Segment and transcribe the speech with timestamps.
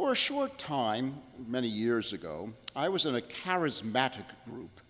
[0.00, 4.80] For a short time, many years ago, I was in a charismatic group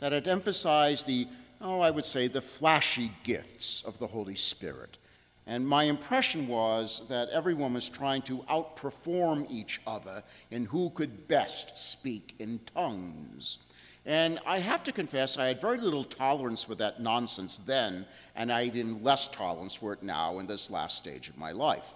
[0.00, 1.28] that had emphasized the,
[1.60, 4.98] oh, I would say, the flashy gifts of the Holy Spirit.
[5.46, 11.28] And my impression was that everyone was trying to outperform each other in who could
[11.28, 13.58] best speak in tongues.
[14.04, 18.04] And I have to confess, I had very little tolerance for that nonsense then,
[18.34, 21.86] and I even less tolerance for it now in this last stage of my life.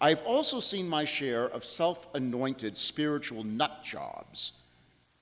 [0.00, 4.52] I've also seen my share of self anointed spiritual nut jobs,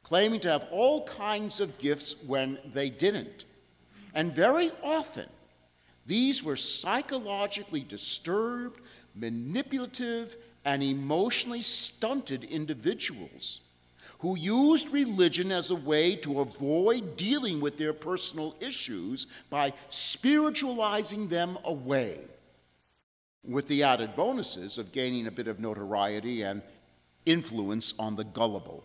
[0.03, 3.45] claiming to have all kinds of gifts when they didn't.
[4.15, 5.29] And very often,
[6.07, 8.81] these were psychologically disturbed,
[9.15, 13.61] manipulative, and emotionally stunted individuals
[14.19, 21.29] who used religion as a way to avoid dealing with their personal issues by spiritualizing
[21.29, 22.21] them away
[23.47, 26.63] with the added bonuses of gaining a bit of notoriety and
[27.27, 28.85] influence on the gullible.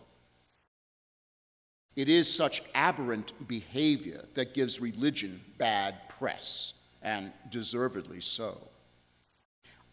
[1.96, 8.58] It is such aberrant behavior that gives religion bad press, and deservedly so.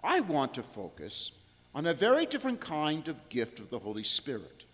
[0.04, 1.32] I want to focus
[1.74, 4.66] on a very different kind of gift of the Holy Spirit,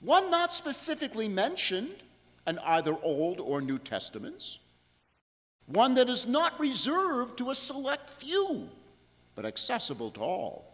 [0.00, 1.96] one not specifically mentioned
[2.46, 4.58] in either Old or New Testaments,
[5.66, 8.68] one that is not reserved to a select few
[9.38, 10.64] but accessible to all.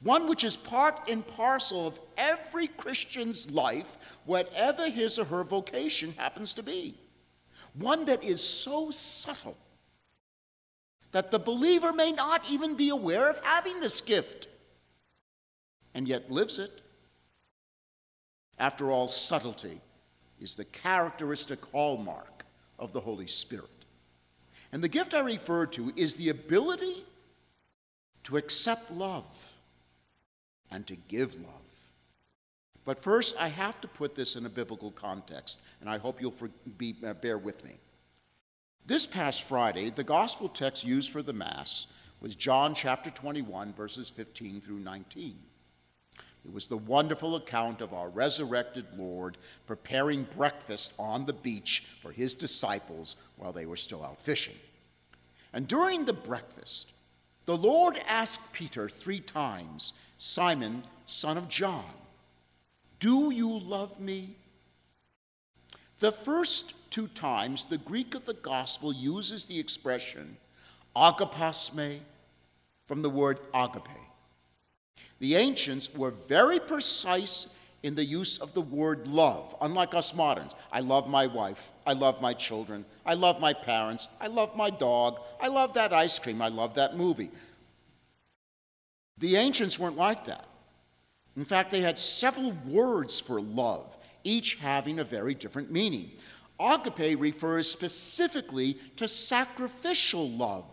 [0.00, 6.14] One which is part and parcel of every Christian's life, whatever his or her vocation
[6.16, 6.96] happens to be.
[7.74, 9.56] One that is so subtle
[11.10, 14.46] that the believer may not even be aware of having this gift,
[15.92, 16.82] and yet lives it.
[18.56, 19.80] After all, subtlety
[20.40, 22.46] is the characteristic hallmark
[22.78, 23.84] of the Holy Spirit.
[24.70, 27.02] And the gift I refer to is the ability
[28.26, 29.24] to accept love
[30.70, 31.52] and to give love.
[32.84, 36.32] But first, I have to put this in a biblical context, and I hope you'll
[36.32, 37.72] for, be, uh, bear with me.
[38.84, 41.86] This past Friday, the gospel text used for the Mass
[42.20, 45.36] was John chapter 21, verses 15 through 19.
[46.44, 49.36] It was the wonderful account of our resurrected Lord
[49.66, 54.56] preparing breakfast on the beach for his disciples while they were still out fishing.
[55.52, 56.92] And during the breakfast,
[57.46, 61.84] the Lord asked Peter three times, Simon, son of John,
[62.98, 64.36] do you love me?
[66.00, 70.36] The first two times, the Greek of the gospel uses the expression
[70.94, 72.00] agapasme
[72.86, 73.88] from the word agape.
[75.18, 77.46] The ancients were very precise
[77.82, 80.54] in the use of the word love, unlike us moderns.
[80.72, 81.70] I love my wife.
[81.86, 82.84] I love my children.
[83.04, 84.08] I love my parents.
[84.20, 85.20] I love my dog.
[85.40, 86.42] I love that ice cream.
[86.42, 87.30] I love that movie.
[89.18, 90.46] The ancients weren't like that.
[91.36, 96.12] In fact, they had several words for love, each having a very different meaning.
[96.58, 100.64] Agape refers specifically to sacrificial love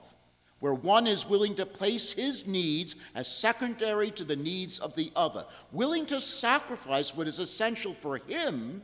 [0.63, 5.11] where one is willing to place his needs as secondary to the needs of the
[5.13, 5.43] other,
[5.73, 8.81] willing to sacrifice what is essential for him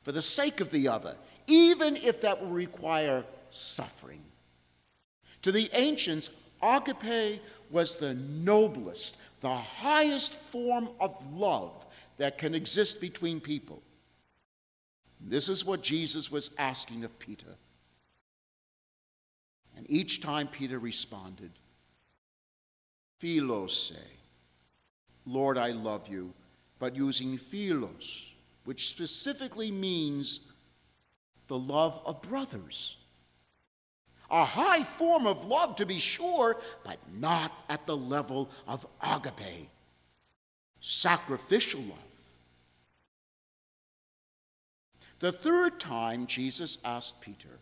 [0.00, 1.14] for the sake of the other,
[1.46, 4.22] even if that will require suffering.
[5.42, 6.30] To the ancients,
[6.62, 11.84] agape was the noblest, the highest form of love
[12.16, 13.82] that can exist between people.
[15.20, 17.58] This is what Jesus was asking of Peter.
[19.88, 21.50] Each time Peter responded,
[23.18, 23.92] Philos,
[25.26, 26.32] Lord, I love you,
[26.78, 28.26] but using philos,
[28.64, 30.40] which specifically means
[31.48, 32.96] the love of brothers.
[34.30, 39.70] A high form of love, to be sure, but not at the level of agape,
[40.80, 41.98] sacrificial love.
[45.20, 47.58] The third time Jesus asked Peter,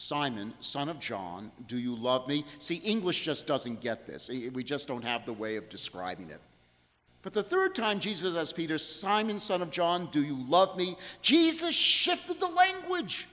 [0.00, 2.44] Simon, son of John, do you love me?
[2.60, 4.28] See, English just doesn't get this.
[4.28, 6.40] We just don't have the way of describing it.
[7.22, 10.96] But the third time Jesus asked Peter, Simon, son of John, do you love me?
[11.20, 13.26] Jesus shifted the language.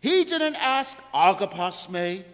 [0.00, 2.24] He didn't ask, Agapos me,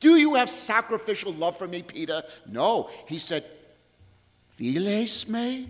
[0.00, 2.22] do you have sacrificial love for me, Peter?
[2.50, 3.44] No, he said,
[4.56, 5.68] Philes me?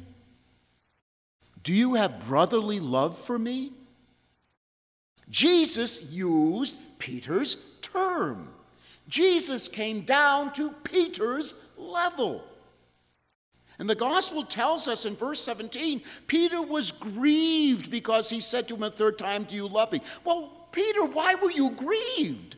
[1.65, 3.73] Do you have brotherly love for me?
[5.31, 8.49] Jesus used Peter's term.
[9.09, 12.45] Jesus came down to Peter's level.
[13.79, 18.75] And the gospel tells us in verse 17 Peter was grieved because he said to
[18.75, 20.01] him a third time, Do you love me?
[20.25, 22.57] Well, Peter, why were you grieved?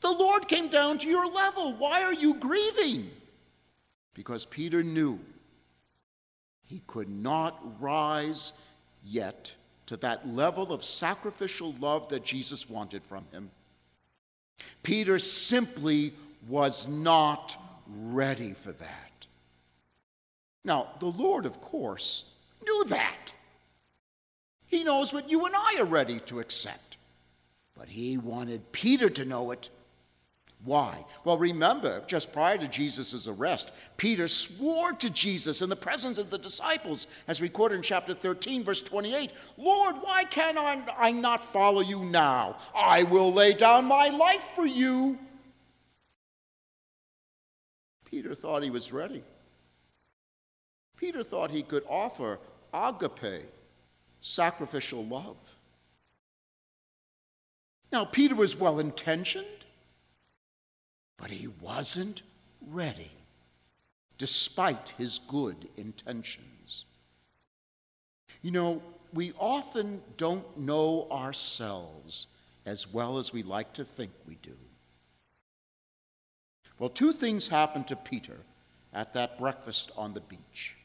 [0.00, 1.74] The Lord came down to your level.
[1.74, 3.10] Why are you grieving?
[4.14, 5.18] because Peter knew
[6.62, 8.52] he could not rise
[9.02, 9.54] yet
[9.86, 13.50] to that level of sacrificial love that Jesus wanted from him.
[14.82, 16.12] Peter simply
[16.48, 19.26] was not ready for that.
[20.64, 22.24] Now, the Lord, of course,
[22.62, 23.32] knew that.
[24.66, 26.96] He knows what you and I are ready to accept.
[27.76, 29.68] But he wanted Peter to know it.
[30.64, 31.04] Why?
[31.24, 36.30] Well, remember, just prior to Jesus' arrest, Peter swore to Jesus in the presence of
[36.30, 41.82] the disciples, as recorded in chapter 13, verse 28 Lord, why can I not follow
[41.82, 42.56] you now?
[42.74, 45.18] I will lay down my life for you.
[48.06, 49.22] Peter thought he was ready.
[50.96, 52.38] Peter thought he could offer
[52.72, 53.50] agape,
[54.22, 55.36] sacrificial love.
[57.92, 59.63] Now, Peter was well intentioned,
[61.16, 62.22] but he wasn't
[62.68, 63.10] ready,
[64.18, 66.84] despite his good intentions.
[68.42, 68.82] You know,
[69.12, 72.26] we often don't know ourselves
[72.66, 74.56] as well as we like to think we do.
[76.78, 78.38] Well, two things happened to Peter
[78.92, 80.76] at that breakfast on the beach.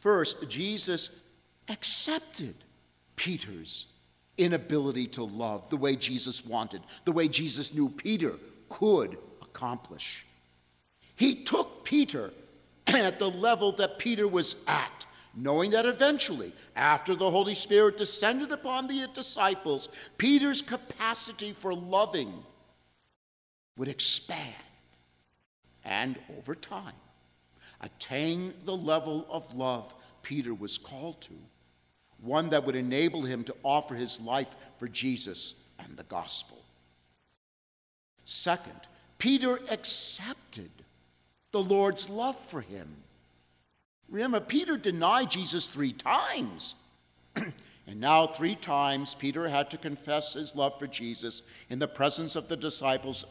[0.00, 1.10] First, Jesus
[1.68, 2.54] accepted
[3.16, 3.86] Peter's
[4.38, 8.32] inability to love the way Jesus wanted, the way Jesus knew Peter
[8.70, 10.26] could accomplish.
[11.16, 12.32] He took Peter
[12.86, 15.04] at the level that Peter was at,
[15.36, 22.32] knowing that eventually, after the Holy Spirit descended upon the disciples, Peter's capacity for loving
[23.76, 24.54] would expand
[25.84, 26.94] and over time
[27.80, 31.32] attain the level of love Peter was called to,
[32.20, 36.59] one that would enable him to offer his life for Jesus and the gospel.
[38.32, 38.78] Second,
[39.18, 40.70] Peter accepted
[41.50, 42.86] the Lord's love for him.
[44.08, 46.76] Remember, Peter denied Jesus three times.
[47.34, 47.52] and
[48.00, 52.46] now, three times, Peter had to confess his love for Jesus in the presence of
[52.46, 53.24] the disciples,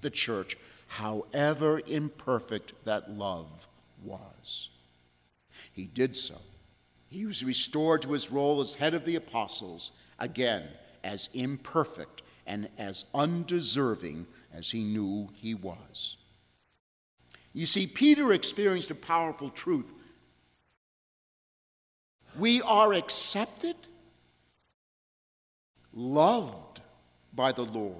[0.00, 0.56] the church,
[0.88, 3.68] however imperfect that love
[4.02, 4.70] was.
[5.72, 6.38] He did so.
[7.08, 10.64] He was restored to his role as head of the apostles, again,
[11.04, 16.16] as imperfect and as undeserving as he knew he was.
[17.52, 19.92] You see, Peter experienced a powerful truth.
[22.38, 23.76] We are accepted,
[25.92, 26.80] loved
[27.32, 27.96] by the Lord,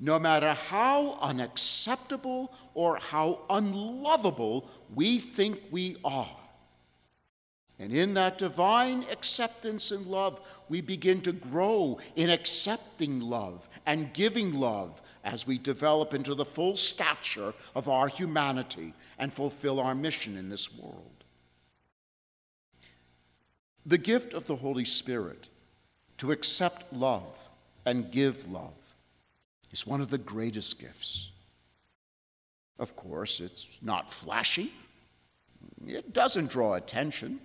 [0.00, 6.38] no matter how unacceptable or how unlovable we think we are.
[7.78, 14.12] And in that divine acceptance and love, we begin to grow in accepting love and
[14.14, 19.94] giving love as we develop into the full stature of our humanity and fulfill our
[19.94, 21.24] mission in this world.
[23.84, 25.48] The gift of the Holy Spirit
[26.18, 27.36] to accept love
[27.84, 28.72] and give love
[29.72, 31.30] is one of the greatest gifts.
[32.78, 34.72] Of course, it's not flashy,
[35.86, 37.40] it doesn't draw attention.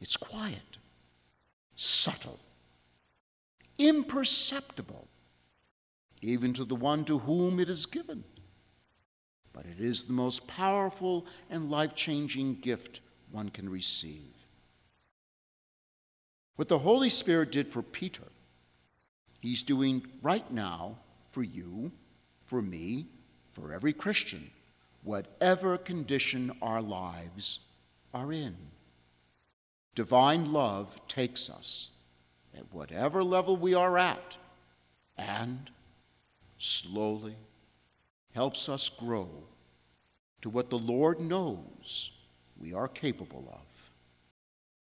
[0.00, 0.78] It's quiet,
[1.74, 2.38] subtle,
[3.78, 5.08] imperceptible,
[6.22, 8.24] even to the one to whom it is given.
[9.52, 14.34] But it is the most powerful and life changing gift one can receive.
[16.56, 18.24] What the Holy Spirit did for Peter,
[19.40, 20.96] He's doing right now
[21.30, 21.92] for you,
[22.44, 23.06] for me,
[23.52, 24.50] for every Christian,
[25.04, 27.60] whatever condition our lives
[28.12, 28.56] are in.
[29.94, 31.90] Divine love takes us
[32.56, 34.36] at whatever level we are at
[35.16, 35.70] and
[36.58, 37.36] slowly
[38.34, 39.28] helps us grow
[40.40, 42.12] to what the Lord knows
[42.58, 43.67] we are capable of.